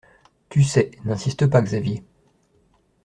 [0.49, 0.89] Tu sais.
[1.05, 2.03] N’insiste pas, Xavier.